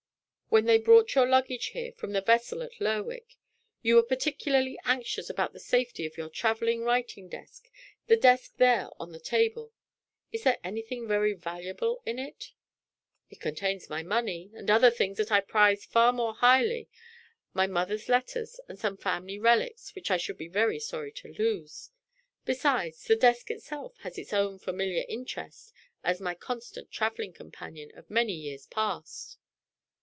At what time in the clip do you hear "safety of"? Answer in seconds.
5.61-6.17